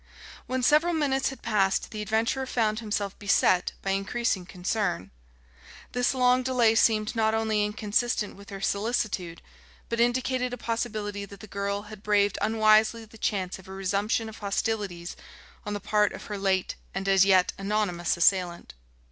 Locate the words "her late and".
16.23-17.07